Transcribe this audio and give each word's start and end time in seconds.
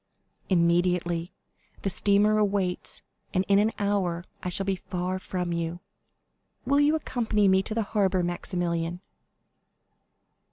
"Immediately; 0.49 1.31
the 1.83 1.89
steamer 1.91 2.43
waits, 2.43 3.03
and 3.35 3.45
in 3.47 3.59
an 3.59 3.71
hour 3.77 4.25
I 4.41 4.49
shall 4.49 4.65
be 4.65 4.75
far 4.77 5.19
from 5.19 5.53
you. 5.53 5.79
Will 6.65 6.79
you 6.79 6.95
accompany 6.95 7.47
me 7.47 7.61
to 7.61 7.75
the 7.75 7.83
harbor, 7.83 8.23
Maximilian?" 8.23 9.01